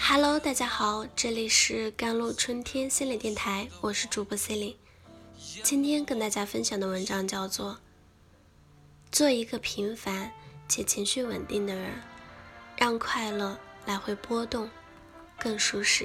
[0.00, 4.76] Hello，大家好，这里是甘露春天心理电台，我是主播 c e l i n e
[5.62, 7.74] 今天跟大家分享的文章叫做
[9.12, 10.32] 《做一个平凡
[10.68, 12.02] 且情绪稳定的人，
[12.76, 13.56] 让快乐
[13.86, 14.68] 来回波动
[15.38, 16.04] 更舒适》。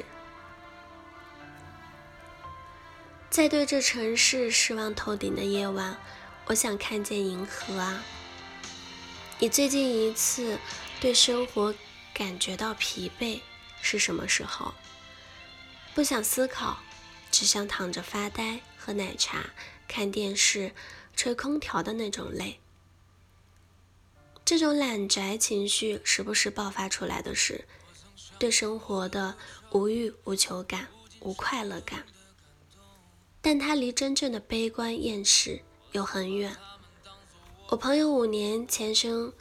[3.32, 5.98] 在对这城市失望透顶的夜晚，
[6.46, 8.04] 我想看见银河啊！
[9.40, 10.60] 你最近一次
[11.04, 11.75] 对生活
[12.13, 13.41] 感觉到疲惫？
[13.81, 14.73] 是什么时候？
[15.94, 16.77] 不想思考，
[17.30, 19.47] 只想躺着发呆、喝奶茶、
[19.85, 20.71] 看电视、
[21.13, 22.58] 吹空调的那种累。
[24.45, 27.67] 这种懒宅情绪时不时爆发出来的是
[28.39, 29.35] 对生活的
[29.73, 30.88] 无欲无求感、
[31.20, 32.05] 无快乐感，
[33.41, 35.61] 但它离真正的悲观厌世
[35.91, 36.55] 又很远。
[37.67, 39.33] 我朋友五年前生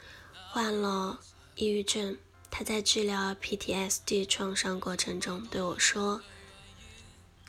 [0.51, 1.21] 患了
[1.55, 2.17] 抑郁症。
[2.55, 6.21] 他在治疗 PTSD 创伤过程中对我说：“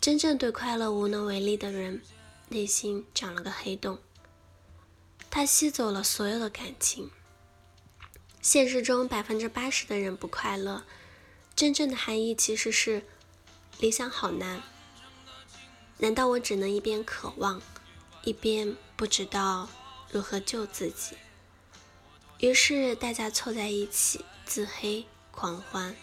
[0.01, 2.01] 真正对快乐无能为力的人，
[2.49, 3.99] 内心长了个黑洞，
[5.31, 7.11] 他吸走了所有的感情。
[8.41, 10.85] 现实中百分之八十的人不快乐，
[11.55, 13.03] 真正的含义其实是
[13.79, 14.63] 理想好难。
[15.99, 17.61] 难道我只能一边渴望，
[18.23, 19.69] 一边不知道
[20.11, 21.17] 如何救自己？
[22.39, 25.97] 于是大家凑在一起。”自黑狂欢，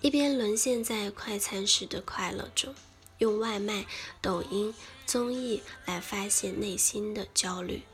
[0.00, 2.74] 一边沦陷在快餐时的快乐中，
[3.18, 3.86] 用外卖、
[4.20, 4.74] 抖音、
[5.06, 7.84] 综艺来发泄内心的焦虑。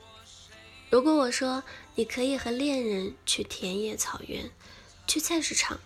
[0.88, 1.62] 如果我说
[1.94, 4.50] 你可以和恋人去田野草原，
[5.06, 5.78] 去菜市场，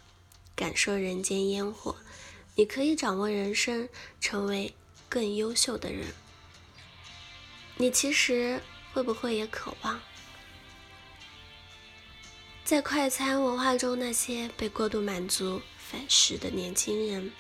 [0.55, 1.97] 感受人间烟火，
[2.55, 3.89] 你可以掌握人生，
[4.21, 4.73] 成为
[5.09, 6.07] 更优秀的人，
[7.77, 10.01] 你其实会不会也渴望？
[12.71, 17.33] 在快餐文化中，那些被过度满足反噬的年轻人。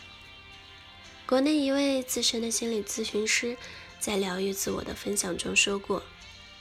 [1.25, 3.56] 国内一位资深的心理咨询师
[4.01, 6.02] 在疗愈自我的分享中说过：“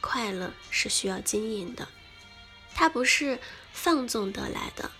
[0.01, 1.87] 快乐是需要经营的，
[2.75, 3.39] 它不是
[3.73, 4.91] 放纵得来的。”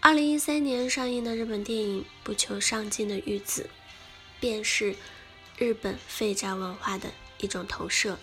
[0.00, 3.64] 二零一三年上映的日本电影《不求上进的玉子》，
[4.40, 4.96] 便是
[5.58, 8.18] 日本废宅文化的一种投射。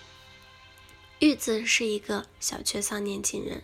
[1.19, 3.63] 玉子是一个小确丧年轻人。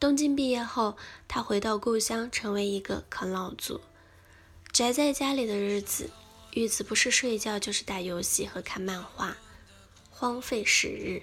[0.00, 3.80] 东京毕业后，他回到故乡，成为一个啃老族。
[4.70, 6.10] 宅在家里的日子，
[6.52, 9.36] 玉子不是睡觉就是打游戏和看漫画，
[10.08, 11.22] 荒废时日，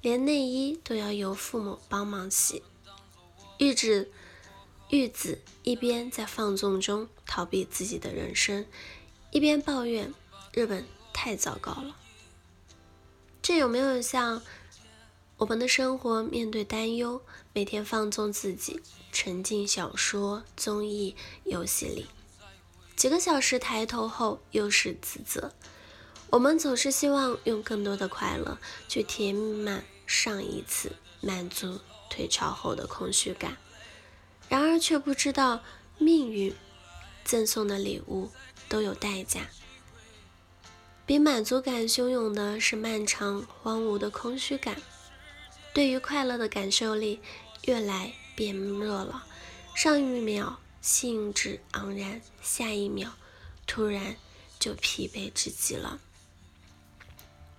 [0.00, 2.62] 连内衣都要由父母帮忙洗。
[3.58, 4.10] 玉子
[4.88, 8.64] 玉子一边在放纵中逃避自己的人生，
[9.32, 10.14] 一边抱怨
[10.54, 11.94] 日本太糟糕了。
[13.42, 14.42] 这有没有像？
[15.36, 17.20] 我们的生活面对担忧，
[17.52, 18.80] 每天放纵自己，
[19.10, 22.06] 沉浸小说、综艺、游戏里，
[22.94, 25.52] 几个小时抬头后又是自责。
[26.30, 28.58] 我们总是希望用更多的快乐
[28.88, 33.56] 去填满上一次满足退潮后的空虚感，
[34.48, 35.64] 然而却不知道
[35.98, 36.54] 命运
[37.24, 38.30] 赠送的礼物
[38.68, 39.48] 都有代价。
[41.04, 44.80] 比满足感汹涌的是漫长荒芜的空虚感。
[45.74, 47.20] 对于快乐的感受力
[47.64, 49.26] 越来变弱了，
[49.74, 53.12] 上一秒兴致盎然，下一秒
[53.66, 54.14] 突然
[54.60, 55.98] 就疲惫至极了。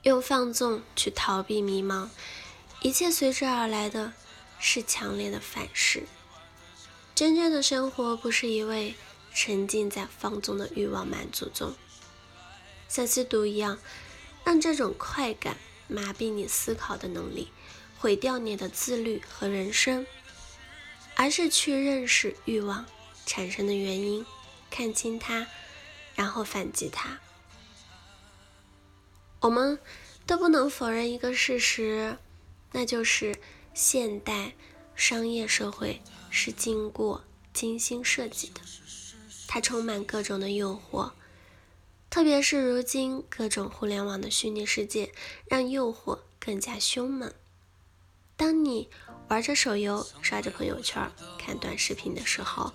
[0.04, 2.08] 用放纵去逃避迷茫，
[2.82, 4.14] 一切随之而来的
[4.60, 6.08] 是强烈的反噬。
[7.14, 8.96] 真正的生活不是一味
[9.34, 11.76] 沉浸在放纵的欲望满足中，
[12.88, 13.78] 像吸毒一样，
[14.46, 15.58] 让这种快感
[15.90, 17.50] 麻痹你思考的能力。
[17.98, 20.06] 毁掉你的自律和人生，
[21.16, 22.86] 而是去认识欲望
[23.26, 24.26] 产生的原因，
[24.70, 25.48] 看清它，
[26.14, 27.20] 然后反击它。
[29.40, 29.80] 我们
[30.26, 32.18] 都不能否认一个事实，
[32.72, 33.36] 那就是
[33.74, 34.54] 现代
[34.96, 38.62] 商业社会是经过精心设计的，
[39.48, 41.12] 它充满各种的诱惑，
[42.10, 45.14] 特别是如今各种互联网的虚拟世界，
[45.48, 47.32] 让诱惑更加凶猛。
[48.38, 48.90] 当你
[49.30, 52.72] 玩着手游、刷着朋友圈、看短视频的时候，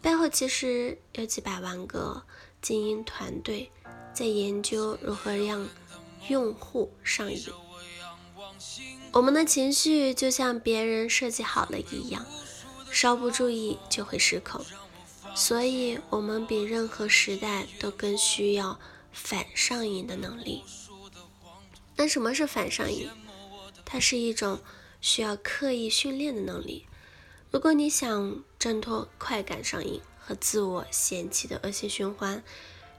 [0.00, 2.22] 背后其实有几百万个
[2.62, 3.70] 精英团队
[4.14, 5.68] 在研究如何让
[6.28, 7.44] 用户上瘾。
[9.12, 12.24] 我们的情绪就像别人设计好了一样，
[12.90, 14.64] 稍不注意就会失控。
[15.34, 18.80] 所以，我们比任何时代都更需要
[19.12, 20.64] 反上瘾的能力。
[21.96, 23.08] 那什么是反上瘾？
[23.92, 24.60] 它是一种
[25.00, 26.86] 需要刻意训练的能力。
[27.50, 32.44] 如果你想挣脱快感上瘾和自我嫌弃的恶性循环，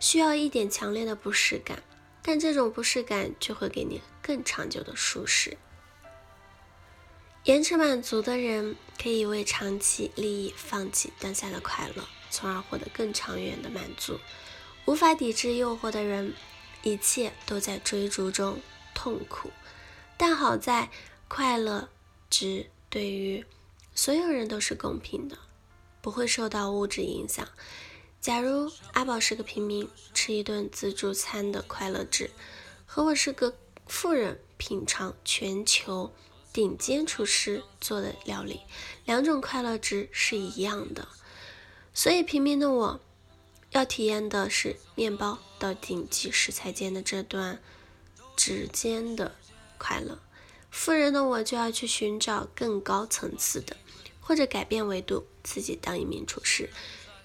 [0.01, 1.81] 需要一点强烈的不适感，
[2.21, 5.57] 但这种不适感就会给你更长久的舒适。
[7.45, 14.19] 延迟满足的人可以为长期利益放弃当下的快乐，从而获得更长远的满足。
[14.85, 16.33] 无法抵制诱惑的人，
[16.83, 18.59] 一切都在追逐中
[18.93, 19.51] 痛苦，
[20.21, 20.91] 但好在
[21.27, 21.89] 快乐
[22.29, 23.43] 值对于。
[23.95, 25.35] 所有人都是公平的，
[25.99, 27.47] 不会受到物质影响。
[28.21, 32.29] 假如阿宝是个平民，吃一顿自助餐的快乐值，
[32.85, 33.55] 和我是个
[33.87, 36.13] 富人品尝全球
[36.53, 38.59] 顶尖厨师做的料理，
[39.05, 41.07] 两种快乐值是一样的。
[41.95, 42.99] 所以平民的我
[43.71, 47.59] 要体验的是面包到顶级食材间的这段
[48.37, 49.35] 指尖的
[49.81, 50.19] 快乐。
[50.69, 53.75] 富人的我就要去寻找更高层次的，
[54.19, 56.69] 或者改变维度，自己当一名厨师，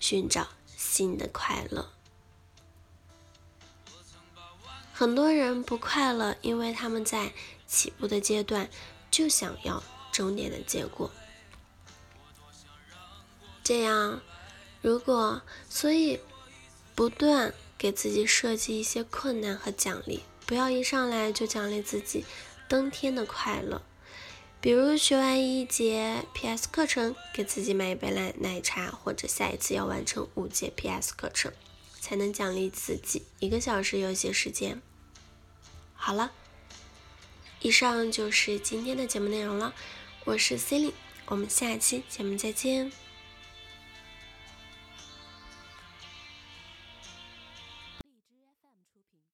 [0.00, 1.92] 寻找新的快乐。
[4.94, 7.34] 很多人不快乐，因为他们在
[7.66, 8.70] 起步的阶段
[9.10, 11.10] 就想要终点的结果。
[13.62, 14.22] 这样，
[14.80, 16.18] 如果所以
[16.94, 22.24] 不断给自己设计一些困难和奖励，不要一上来就奖励自己。
[22.68, 23.82] 登天的快乐，
[24.60, 31.52] 比如学完一节 PS 课程，给自己买一杯奶奶茶，或者下一次要完成五节 PS 课程，
[32.00, 34.82] 才能奖励自己一个小时游戏时间。
[35.94, 36.32] 好了，
[37.60, 39.72] 以上就是今天的节目内容了。
[40.24, 40.94] 我是 c e l i n e
[41.26, 42.90] 我们下期节目再见。